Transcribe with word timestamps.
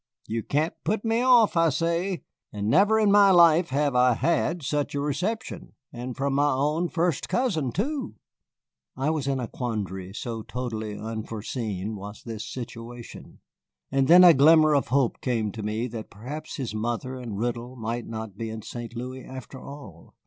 You 0.25 0.41
can't 0.41 0.73
put 0.83 1.05
me 1.05 1.21
off, 1.21 1.55
I 1.55 1.69
say. 1.69 2.23
But 2.51 2.63
never 2.63 2.99
in 2.99 3.11
my 3.11 3.29
life 3.29 3.69
have 3.69 3.93
I 3.95 4.15
had 4.15 4.63
such 4.63 4.95
a 4.95 4.99
reception, 4.99 5.73
and 5.93 6.17
from 6.17 6.33
my 6.33 6.51
own 6.51 6.89
first 6.89 7.29
cousin, 7.29 7.71
too." 7.71 8.15
I 8.97 9.11
was 9.11 9.27
in 9.27 9.39
a 9.39 9.47
quandary, 9.47 10.11
so 10.13 10.41
totally 10.41 10.97
unforeseen 10.97 11.95
was 11.95 12.23
this 12.23 12.47
situation. 12.51 13.41
And 13.91 14.07
then 14.07 14.23
a 14.23 14.33
glimmer 14.33 14.73
of 14.73 14.87
hope 14.87 15.21
came 15.21 15.51
to 15.51 15.61
me 15.61 15.85
that 15.89 16.09
perhaps 16.09 16.55
his 16.55 16.73
mother 16.73 17.13
and 17.13 17.37
Riddle 17.37 17.75
might 17.75 18.07
not 18.07 18.35
be 18.35 18.49
in 18.49 18.63
St. 18.63 18.95
Louis 18.95 19.23
after 19.23 19.59
all. 19.63 20.15